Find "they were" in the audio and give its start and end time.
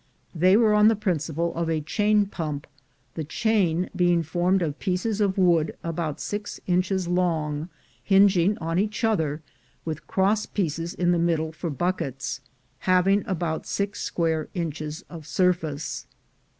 0.33-0.73